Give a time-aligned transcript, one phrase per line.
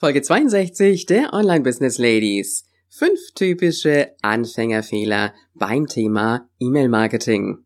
[0.00, 2.64] Folge 62 der Online Business Ladies.
[2.88, 7.58] Fünf typische Anfängerfehler beim Thema E-Mail-Marketing.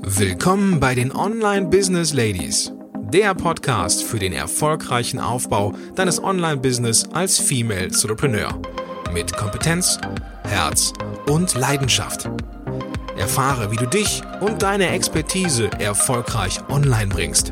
[0.00, 2.72] Willkommen bei den Online Business Ladies.
[3.12, 8.58] Der Podcast für den erfolgreichen Aufbau deines Online-Business als Female Entrepreneur.
[9.12, 9.98] Mit Kompetenz,
[10.44, 10.94] Herz
[11.28, 12.30] und Leidenschaft.
[13.18, 17.50] Erfahre, wie du dich und deine Expertise erfolgreich online bringst.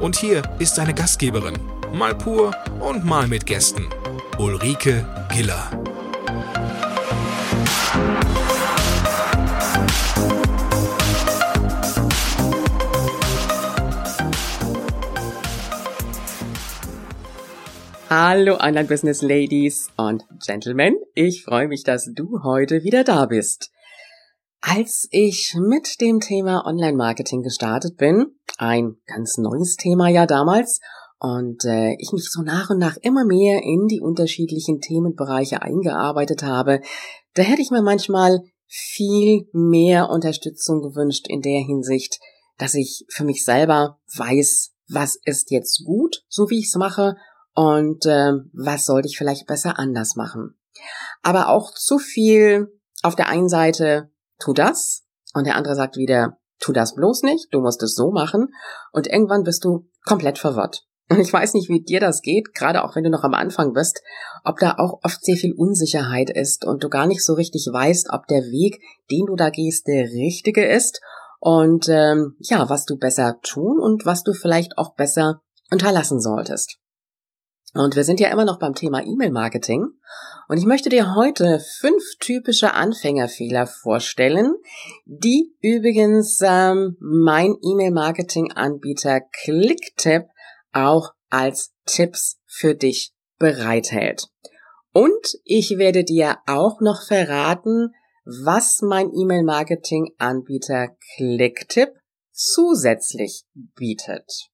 [0.00, 1.54] Und hier ist deine Gastgeberin,
[1.92, 3.88] mal pur und mal mit Gästen,
[4.38, 5.70] Ulrike Giller.
[18.08, 23.70] Hallo Online Business Ladies und Gentlemen, ich freue mich, dass du heute wieder da bist.
[24.60, 28.26] Als ich mit dem Thema Online-Marketing gestartet bin,
[28.58, 30.80] ein ganz neues Thema ja damals,
[31.20, 36.42] und äh, ich mich so nach und nach immer mehr in die unterschiedlichen Themenbereiche eingearbeitet
[36.42, 36.80] habe,
[37.34, 42.18] da hätte ich mir manchmal viel mehr Unterstützung gewünscht in der Hinsicht,
[42.56, 47.16] dass ich für mich selber weiß, was ist jetzt gut, so wie ich es mache,
[47.54, 50.58] und äh, was sollte ich vielleicht besser anders machen.
[51.20, 52.68] Aber auch zu viel
[53.02, 55.04] auf der einen Seite, tu das,
[55.34, 58.48] und der andere sagt wieder, tu das bloß nicht, du musst es so machen,
[58.92, 60.86] und irgendwann bist du komplett verwirrt.
[61.10, 63.72] Und ich weiß nicht, wie dir das geht, gerade auch wenn du noch am Anfang
[63.72, 64.00] bist,
[64.44, 68.08] ob da auch oft sehr viel Unsicherheit ist und du gar nicht so richtig weißt,
[68.12, 68.80] ob der Weg,
[69.10, 71.00] den du da gehst, der richtige ist
[71.40, 76.76] und ähm, ja, was du besser tun und was du vielleicht auch besser unterlassen solltest.
[77.72, 79.86] Und wir sind ja immer noch beim Thema E-Mail-Marketing.
[80.48, 84.54] Und ich möchte dir heute fünf typische Anfängerfehler vorstellen,
[85.06, 90.24] die übrigens ähm, mein E-Mail-Marketing-Anbieter Clicktip
[90.72, 94.28] auch als Tipps für dich bereithält.
[94.92, 101.94] Und ich werde dir auch noch verraten, was mein E-Mail-Marketing-Anbieter Clicktip
[102.32, 104.50] zusätzlich bietet.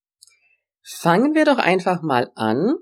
[0.82, 2.76] Fangen wir doch einfach mal an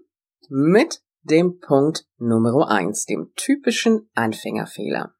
[0.49, 5.15] mit dem Punkt Nummer eins, dem typischen Anfängerfehler.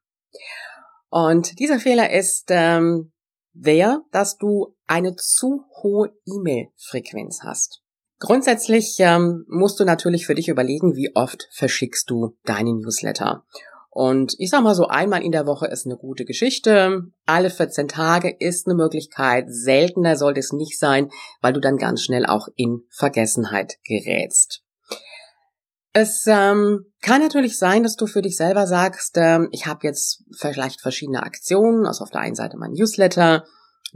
[1.09, 3.11] Und dieser Fehler ist ähm,
[3.53, 7.81] der, dass du eine zu hohe E-Mail-Frequenz hast.
[8.19, 13.43] Grundsätzlich ähm, musst du natürlich für dich überlegen, wie oft verschickst du deine Newsletter.
[13.89, 17.03] Und ich sag mal so, einmal in der Woche ist eine gute Geschichte.
[17.25, 19.45] Alle 14 Tage ist eine Möglichkeit.
[19.47, 21.09] Seltener sollte es nicht sein,
[21.41, 24.63] weil du dann ganz schnell auch in Vergessenheit gerätst.
[25.93, 30.25] Es ähm, kann natürlich sein, dass du für dich selber sagst, ähm, ich habe jetzt
[30.37, 33.45] vielleicht verschiedene Aktionen, also auf der einen Seite mein Newsletter,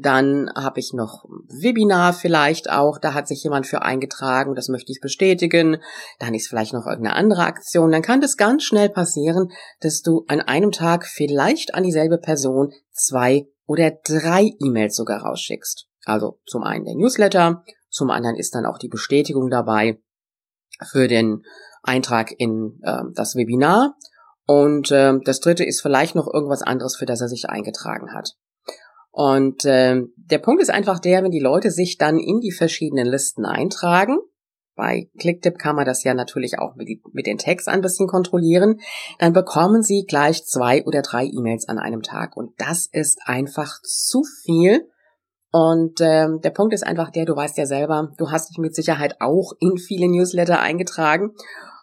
[0.01, 4.91] dann habe ich noch Webinar vielleicht auch, da hat sich jemand für eingetragen, das möchte
[4.91, 5.77] ich bestätigen.
[6.19, 7.91] Dann ist vielleicht noch irgendeine andere Aktion.
[7.91, 9.51] Dann kann das ganz schnell passieren,
[9.81, 15.87] dass du an einem Tag vielleicht an dieselbe Person zwei oder drei E-Mails sogar rausschickst.
[16.05, 19.99] Also zum einen der Newsletter, zum anderen ist dann auch die Bestätigung dabei
[20.91, 21.43] für den
[21.83, 23.95] Eintrag in äh, das Webinar.
[24.45, 28.35] Und äh, das dritte ist vielleicht noch irgendwas anderes, für das er sich eingetragen hat.
[29.19, 33.05] Und äh, der Punkt ist einfach der, wenn die Leute sich dann in die verschiedenen
[33.05, 34.17] Listen eintragen,
[34.77, 38.79] bei Clicktip kann man das ja natürlich auch mit, mit den Tags ein bisschen kontrollieren,
[39.19, 42.37] dann bekommen sie gleich zwei oder drei E-Mails an einem Tag.
[42.37, 44.87] Und das ist einfach zu viel.
[45.51, 48.73] Und ähm, der Punkt ist einfach der, du weißt ja selber, du hast dich mit
[48.73, 51.31] Sicherheit auch in viele Newsletter eingetragen.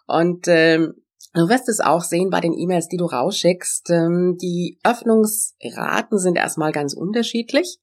[0.07, 0.95] Und ähm,
[1.37, 3.91] Du wirst es auch sehen bei den E-Mails, die du rausschickst.
[3.91, 7.79] Ähm, die Öffnungsraten sind erstmal ganz unterschiedlich,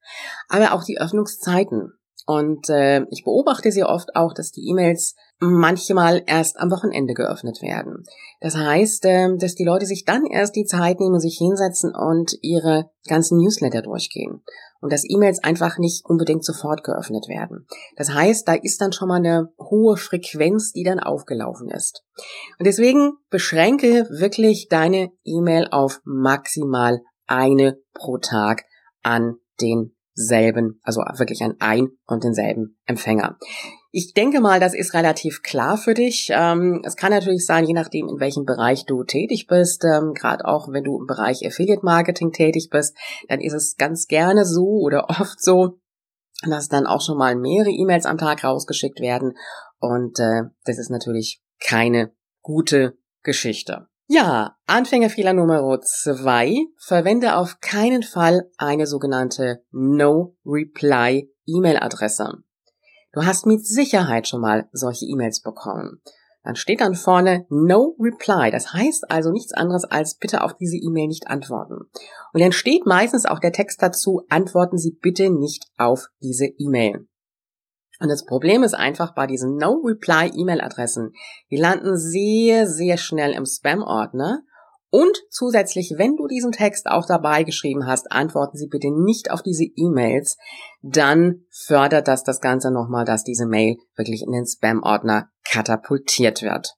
[0.48, 1.92] aber auch die Öffnungszeiten.
[2.26, 7.62] Und äh, ich beobachte sehr oft auch, dass die E-Mails manchmal erst am Wochenende geöffnet
[7.62, 8.02] werden.
[8.40, 12.36] Das heißt, äh, dass die Leute sich dann erst die Zeit nehmen, sich hinsetzen und
[12.42, 14.42] ihre ganzen Newsletter durchgehen.
[14.84, 17.66] Und dass E-Mails einfach nicht unbedingt sofort geöffnet werden.
[17.96, 22.04] Das heißt, da ist dann schon mal eine hohe Frequenz, die dann aufgelaufen ist.
[22.58, 28.64] Und deswegen beschränke wirklich deine E-Mail auf maximal eine pro Tag
[29.02, 33.38] an den selben, also wirklich an ein und denselben Empfänger.
[33.96, 36.28] Ich denke mal, das ist relativ klar für dich.
[36.32, 40.46] Ähm, es kann natürlich sein, je nachdem, in welchem Bereich du tätig bist, ähm, gerade
[40.46, 42.96] auch wenn du im Bereich Affiliate Marketing tätig bist,
[43.28, 45.78] dann ist es ganz gerne so oder oft so,
[46.42, 49.34] dass dann auch schon mal mehrere E-Mails am Tag rausgeschickt werden.
[49.78, 52.10] Und äh, das ist natürlich keine
[52.42, 53.86] gute Geschichte.
[54.08, 56.56] Ja, Anfängerfehler Nummer zwei.
[56.78, 62.42] Verwende auf keinen Fall eine sogenannte No-Reply E-Mail-Adresse.
[63.14, 66.00] Du hast mit Sicherheit schon mal solche E-Mails bekommen.
[66.42, 68.50] dann steht dann vorne No Reply.
[68.50, 71.88] Das heißt also nichts anderes als bitte auf diese E-Mail nicht antworten.
[72.34, 77.06] Und dann steht meistens auch der Text dazu, antworten Sie bitte nicht auf diese E-Mail.
[78.00, 81.12] Und das Problem ist einfach bei diesen No-Reply-E-Mail-Adressen,
[81.50, 84.42] die landen sehr, sehr schnell im Spam-Ordner.
[84.94, 89.42] Und zusätzlich, wenn du diesen Text auch dabei geschrieben hast, antworten Sie bitte nicht auf
[89.42, 90.36] diese E-Mails,
[90.82, 96.76] dann fördert das das Ganze nochmal, dass diese Mail wirklich in den Spam-Ordner katapultiert wird.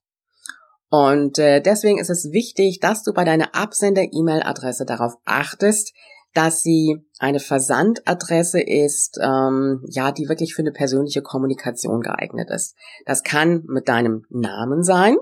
[0.89, 5.93] Und äh, deswegen ist es wichtig, dass du bei deiner Absender-E-Mail-Adresse darauf achtest,
[6.33, 12.77] dass sie eine Versandadresse ist, ähm, ja, die wirklich für eine persönliche Kommunikation geeignet ist.
[13.05, 15.17] Das kann mit deinem Namen sein,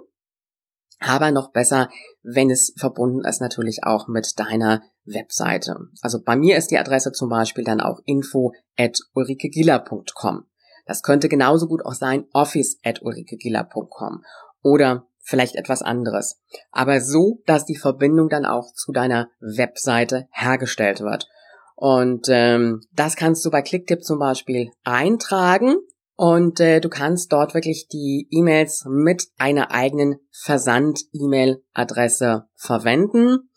[1.01, 1.89] aber noch besser,
[2.23, 5.77] wenn es verbunden ist natürlich auch mit deiner Webseite.
[6.01, 10.47] Also bei mir ist die Adresse zum Beispiel dann auch info at ulrikegiller.com.
[10.87, 14.23] Das könnte genauso gut auch sein office at ulrikegiller.com
[14.63, 16.41] oder vielleicht etwas anderes.
[16.71, 21.29] Aber so, dass die Verbindung dann auch zu deiner Webseite hergestellt wird.
[21.77, 25.77] Und ähm, das kannst du bei Clicktip zum Beispiel eintragen
[26.17, 33.51] und äh, du kannst dort wirklich die E-Mails mit einer eigenen Versand-E-Mail-Adresse verwenden.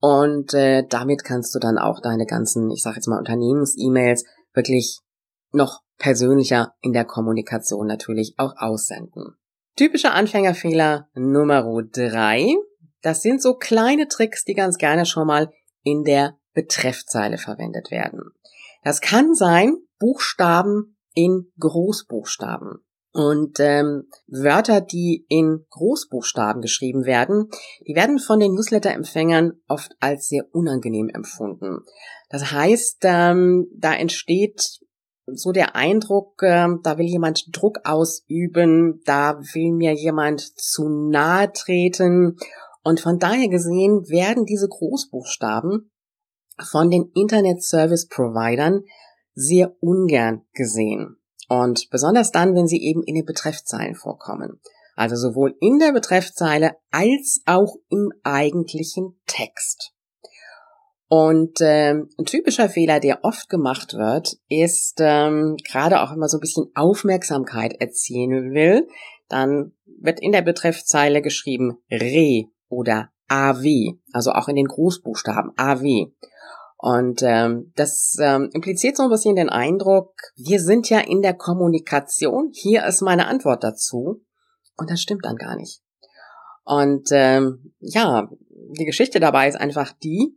[0.00, 4.98] Und äh, damit kannst du dann auch deine ganzen, ich sage jetzt mal Unternehmens-E-Mails wirklich
[5.52, 9.36] noch persönlicher in der Kommunikation natürlich auch aussenden.
[9.76, 12.48] Typischer Anfängerfehler Nummer drei.
[13.00, 15.52] Das sind so kleine Tricks, die ganz gerne schon mal
[15.84, 18.32] in der Betreffzeile verwendet werden.
[18.82, 22.84] Das kann sein Buchstaben in Großbuchstaben.
[23.14, 27.50] Und ähm, Wörter, die in Großbuchstaben geschrieben werden,
[27.86, 31.80] die werden von den Newsletter-Empfängern oft als sehr unangenehm empfunden.
[32.30, 34.80] Das heißt, ähm, da entsteht
[35.26, 41.52] so der Eindruck, äh, da will jemand Druck ausüben, da will mir jemand zu nahe
[41.52, 42.38] treten.
[42.82, 45.90] Und von daher gesehen werden diese Großbuchstaben
[46.70, 48.84] von den Internet Service Providern
[49.34, 51.16] sehr ungern gesehen.
[51.48, 54.60] Und besonders dann, wenn sie eben in den Betreffzeilen vorkommen.
[54.94, 59.92] Also sowohl in der Betreffzeile als auch im eigentlichen Text.
[61.08, 66.38] Und ähm, ein typischer Fehler, der oft gemacht wird, ist ähm, gerade auch immer so
[66.38, 68.88] ein bisschen Aufmerksamkeit erzielen will,
[69.28, 76.12] dann wird in der Betreffzeile geschrieben Re oder AW, also auch in den Großbuchstaben AW.
[76.82, 81.32] Und ähm, das ähm, impliziert so ein bisschen den Eindruck, wir sind ja in der
[81.32, 84.24] Kommunikation, hier ist meine Antwort dazu.
[84.76, 85.80] Und das stimmt dann gar nicht.
[86.64, 88.28] Und ähm, ja,
[88.76, 90.36] die Geschichte dabei ist einfach die,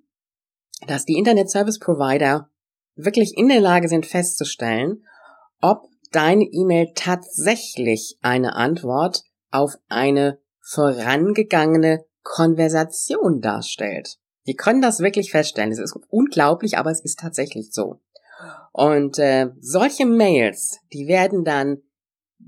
[0.86, 2.51] dass die Internet Service Provider
[2.94, 5.03] wirklich in der Lage sind festzustellen,
[5.62, 14.19] ob deine E-Mail tatsächlich eine Antwort auf eine vorangegangene Konversation darstellt.
[14.47, 15.71] Die können das wirklich feststellen.
[15.71, 18.01] Es ist unglaublich, aber es ist tatsächlich so.
[18.71, 21.77] Und äh, solche Mails, die werden dann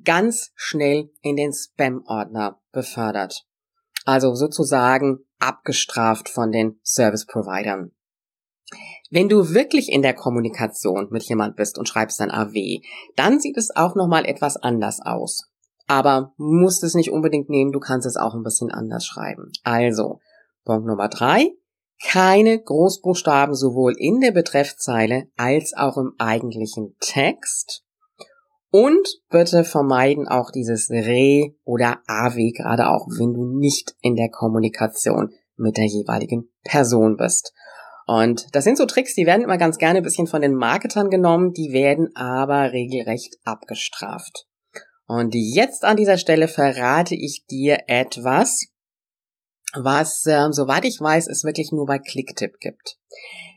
[0.04, 3.46] ganz schnell in den Spam-Ordner befördert.
[4.06, 7.92] Also sozusagen abgestraft von den Service-Providern.
[9.10, 12.82] Wenn du wirklich in der Kommunikation mit jemand bist und schreibst dann AW,
[13.16, 15.50] dann sieht es auch nochmal etwas anders aus.
[15.88, 19.52] Aber musst es nicht unbedingt nehmen, du kannst es auch ein bisschen anders schreiben.
[19.64, 20.20] Also,
[20.66, 21.52] Punkt Nummer drei,
[22.04, 27.84] keine Großbuchstaben sowohl in der Betreffzeile als auch im eigentlichen Text.
[28.70, 34.30] Und bitte vermeiden auch dieses Re oder AW, gerade auch wenn du nicht in der
[34.30, 37.54] Kommunikation mit der jeweiligen Person bist.
[38.06, 41.10] Und das sind so Tricks, die werden immer ganz gerne ein bisschen von den Marketern
[41.10, 44.48] genommen, die werden aber regelrecht abgestraft.
[45.08, 48.68] Und jetzt an dieser Stelle verrate ich dir etwas,
[49.84, 52.98] was, äh, soweit ich weiß, es wirklich nur bei Clicktip gibt.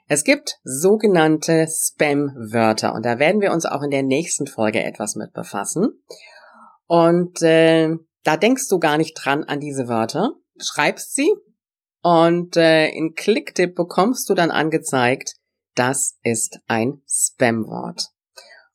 [0.07, 5.15] Es gibt sogenannte Spam-Wörter und da werden wir uns auch in der nächsten Folge etwas
[5.15, 6.03] mit befassen.
[6.87, 11.33] Und äh, da denkst du gar nicht dran an diese Wörter, schreibst sie
[12.03, 15.35] und äh, in Clicktip bekommst du dann angezeigt,
[15.75, 18.09] das ist ein Spam-Wort.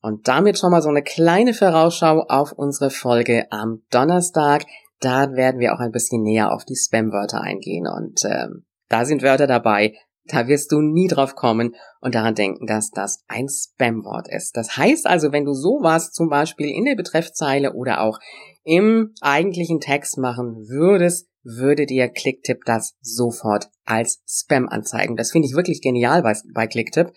[0.02, 4.66] Und damit schon mal so eine kleine Vorausschau auf unsere Folge am Donnerstag.
[5.00, 7.88] Da werden wir auch ein bisschen näher auf die Spam-Wörter eingehen.
[7.88, 9.94] Und ähm, da sind Wörter dabei,
[10.28, 14.58] da wirst du nie drauf kommen und daran denken, dass das ein Spam-Wort ist.
[14.58, 18.20] Das heißt also, wenn du sowas zum Beispiel in der Betreffzeile oder auch
[18.64, 25.16] im eigentlichen Text machen würdest, würde dir Clicktip das sofort als Spam anzeigen.
[25.16, 27.12] Das finde ich wirklich genial bei, bei Clicktip.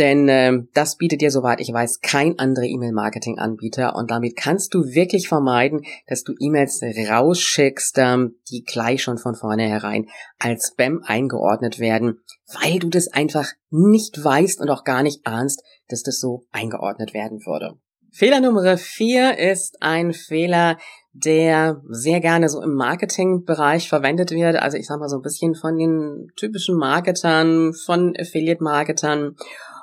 [0.00, 4.86] Denn äh, das bietet dir, soweit ich weiß, kein anderer E-Mail-Marketing-Anbieter und damit kannst du
[4.86, 10.06] wirklich vermeiden, dass du E-Mails rausschickst, ähm, die gleich schon von vornherein
[10.38, 12.18] als Spam eingeordnet werden,
[12.60, 17.12] weil du das einfach nicht weißt und auch gar nicht ahnst, dass das so eingeordnet
[17.12, 17.74] werden würde.
[18.10, 20.78] Fehler Nummer vier ist ein Fehler,
[21.12, 24.56] der sehr gerne so im Marketingbereich verwendet wird.
[24.56, 29.36] Also ich sag mal so ein bisschen von den typischen Marketern, von Affiliate-Marketern.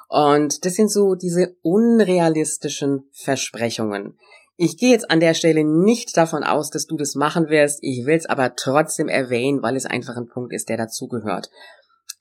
[0.08, 4.18] Und das sind so diese unrealistischen Versprechungen.
[4.56, 7.80] Ich gehe jetzt an der Stelle nicht davon aus, dass du das machen wirst.
[7.84, 11.52] Ich will es aber trotzdem erwähnen, weil es einfach ein Punkt ist, der dazugehört.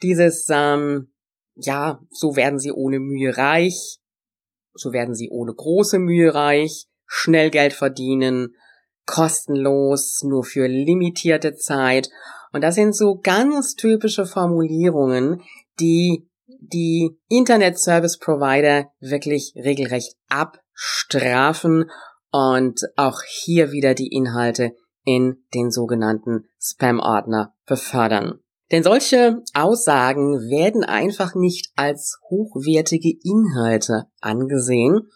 [0.03, 1.13] Dieses, ähm,
[1.55, 4.01] ja, so werden sie ohne Mühe reich,
[4.75, 8.55] so werden sie ohne große Mühe reich, schnell Geld verdienen,
[9.07, 12.11] kostenlos, nur für limitierte Zeit.
[12.53, 15.43] Und das sind so ganz typische Formulierungen,
[15.81, 21.91] die die Internet Service Provider wirklich regelrecht abstrafen
[22.31, 24.73] und auch hier wieder die Inhalte
[25.05, 28.41] in den sogenannten Spam-Ordner befördern.
[28.73, 35.09] Denn solche Aussagen werden einfach nicht als hochwertige Inhalte angesehen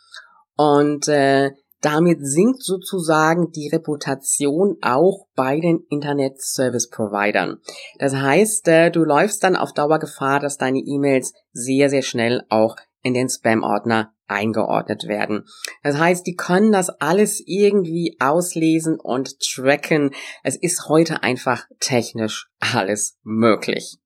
[0.56, 7.58] und äh, damit sinkt sozusagen die Reputation auch bei den Internet Service Providern.
[7.98, 12.42] Das heißt, äh, du läufst dann auf Dauer Gefahr, dass deine E-Mails sehr, sehr schnell
[12.48, 15.44] auch in den Spam-Ordner eingeordnet werden.
[15.82, 20.12] Das heißt, die können das alles irgendwie auslesen und tracken.
[20.44, 23.98] Es ist heute einfach technisch alles möglich.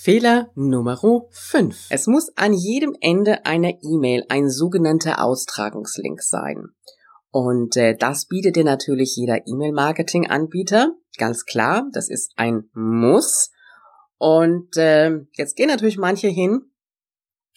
[0.00, 1.88] Fehler Nummer 5.
[1.90, 6.68] Es muss an jedem Ende einer E-Mail ein sogenannter Austragungslink sein.
[7.32, 10.92] Und äh, das bietet dir natürlich jeder E-Mail-Marketing-Anbieter.
[11.16, 13.50] Ganz klar, das ist ein Muss.
[14.18, 16.70] Und äh, jetzt gehen natürlich manche hin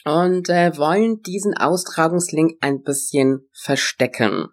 [0.03, 4.47] und äh, wollen diesen Austragungslink ein bisschen verstecken,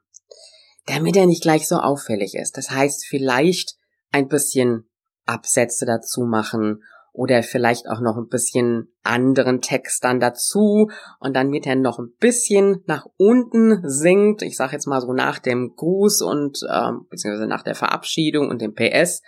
[0.84, 2.58] damit er nicht gleich so auffällig ist.
[2.58, 3.76] Das heißt, vielleicht
[4.12, 4.90] ein bisschen
[5.24, 11.50] Absätze dazu machen oder vielleicht auch noch ein bisschen anderen Text dann dazu und dann
[11.50, 14.42] wird er noch ein bisschen nach unten sinkt.
[14.42, 18.62] Ich sage jetzt mal so nach dem Gruß und ähm, beziehungsweise nach der Verabschiedung und
[18.62, 19.22] dem PS.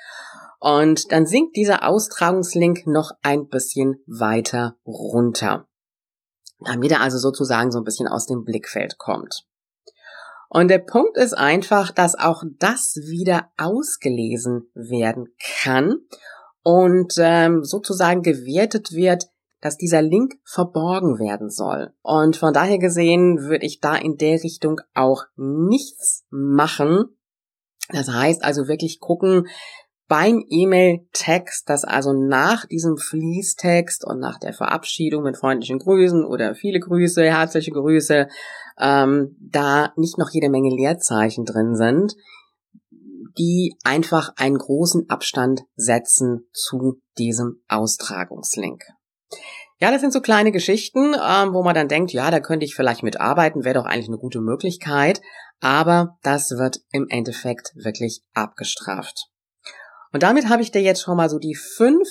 [0.61, 5.67] Und dann sinkt dieser Austragungslink noch ein bisschen weiter runter,
[6.61, 9.47] damit er also sozusagen so ein bisschen aus dem Blickfeld kommt.
[10.53, 15.29] Und der Punkt ist einfach, dass auch das wieder ausgelesen werden
[15.63, 16.01] kann
[16.63, 19.29] und ähm, sozusagen gewertet wird,
[19.61, 21.93] dass dieser Link verborgen werden soll.
[22.03, 27.05] Und von daher gesehen würde ich da in der Richtung auch nichts machen.
[27.91, 29.47] Das heißt also wirklich gucken
[30.11, 36.57] beim E-Mail-Text, dass also nach diesem Fließtext und nach der Verabschiedung mit freundlichen Grüßen oder
[36.57, 38.27] viele Grüße, herzliche Grüße,
[38.81, 42.17] ähm, da nicht noch jede Menge Leerzeichen drin sind,
[43.39, 48.83] die einfach einen großen Abstand setzen zu diesem Austragungslink.
[49.79, 52.75] Ja, das sind so kleine Geschichten, ähm, wo man dann denkt, ja, da könnte ich
[52.75, 55.23] vielleicht mitarbeiten, wäre doch eigentlich eine gute Möglichkeit,
[55.61, 59.29] aber das wird im Endeffekt wirklich abgestraft.
[60.13, 62.09] Und damit habe ich dir jetzt schon mal so die fünf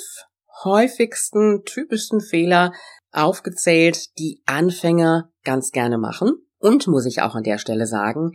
[0.63, 2.73] häufigsten, typischsten Fehler
[3.11, 6.33] aufgezählt, die Anfänger ganz gerne machen.
[6.59, 8.31] Und muss ich auch an der Stelle sagen,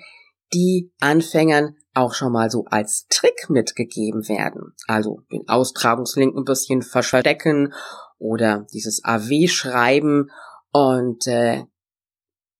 [0.52, 4.74] die Anfängern auch schon mal so als Trick mitgegeben werden.
[4.86, 7.72] Also den Austragungslink ein bisschen verstecken
[8.18, 10.30] oder dieses AW schreiben
[10.72, 11.64] und äh,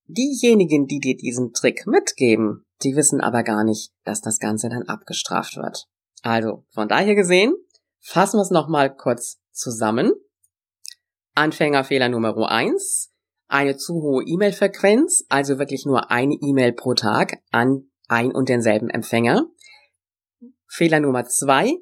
[0.07, 4.83] diejenigen, die dir diesen Trick mitgeben, die wissen aber gar nicht, dass das Ganze dann
[4.83, 5.85] abgestraft wird.
[6.21, 7.53] Also von daher gesehen,
[7.99, 10.11] fassen wir es nochmal kurz zusammen.
[11.33, 13.11] Anfängerfehler Nummer eins:
[13.47, 18.89] Eine zu hohe E-Mail-Frequenz, also wirklich nur eine E-Mail pro Tag an ein und denselben
[18.89, 19.45] Empfänger.
[20.67, 21.73] Fehler Nummer zwei,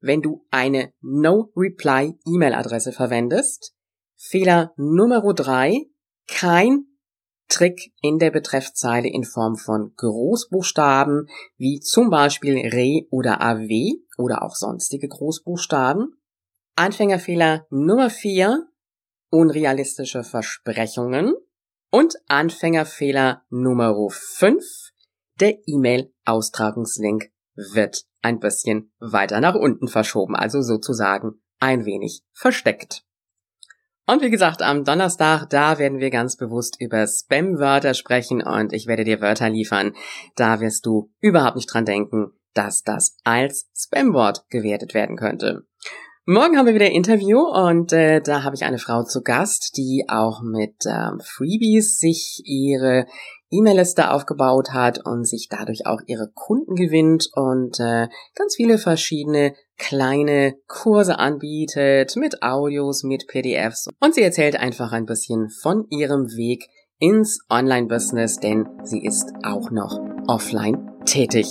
[0.00, 3.74] wenn du eine No-Reply-E-Mail-Adresse verwendest.
[4.16, 5.86] Fehler Nummer drei,
[6.28, 6.86] kein
[7.48, 11.28] Trick in der Betreffzeile in Form von Großbuchstaben,
[11.58, 16.16] wie zum Beispiel Re oder AW oder auch sonstige Großbuchstaben.
[16.74, 18.66] Anfängerfehler Nummer vier,
[19.32, 21.34] unrealistische Versprechungen.
[21.90, 24.64] Und Anfängerfehler Nummer fünf,
[25.40, 33.04] der E-Mail-Austragungslink wird ein bisschen weiter nach unten verschoben, also sozusagen ein wenig versteckt.
[34.06, 38.86] Und wie gesagt, am Donnerstag, da werden wir ganz bewusst über Spam-Wörter sprechen und ich
[38.86, 39.94] werde dir Wörter liefern.
[40.34, 45.66] Da wirst du überhaupt nicht dran denken, dass das als Spam-Wort gewertet werden könnte.
[46.24, 49.76] Morgen haben wir wieder ein Interview und äh, da habe ich eine Frau zu Gast,
[49.76, 53.06] die auch mit ähm, Freebies sich ihre
[53.50, 59.54] E-Mail-Liste aufgebaut hat und sich dadurch auch ihre Kunden gewinnt und äh, ganz viele verschiedene
[59.78, 66.28] kleine Kurse anbietet mit Audios, mit PDFs und sie erzählt einfach ein bisschen von ihrem
[66.36, 66.68] Weg
[67.00, 69.98] ins Online-Business, denn sie ist auch noch
[70.28, 71.48] offline tätig.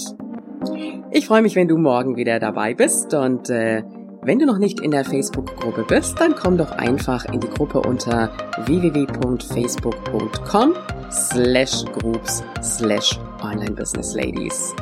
[1.12, 3.84] Ich freue mich, wenn du morgen wieder dabei bist und äh,
[4.24, 7.82] wenn du noch nicht in der Facebook-Gruppe bist, dann komm doch einfach in die Gruppe
[7.82, 8.32] unter
[8.66, 10.76] www.facebook.com
[11.12, 14.74] slash groups slash online business ladies.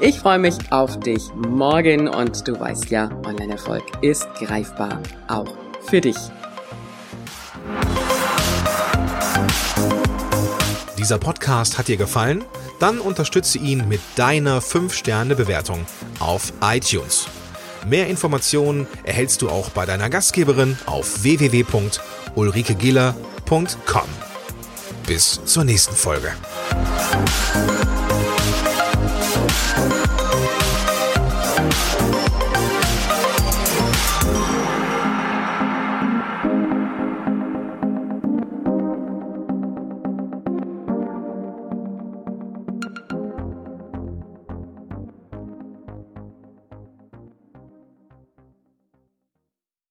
[0.00, 5.54] Ich freue mich auf dich morgen und du weißt ja, Online-Erfolg ist greifbar, auch
[5.86, 6.16] für dich.
[10.98, 12.44] Dieser Podcast hat dir gefallen?
[12.78, 15.86] Dann unterstütze ihn mit deiner 5-Sterne-Bewertung
[16.20, 17.28] auf iTunes.
[17.86, 24.08] Mehr Informationen erhältst du auch bei deiner Gastgeberin auf www.ulrikegiller.com.
[25.06, 26.32] Bis zur nächsten Folge.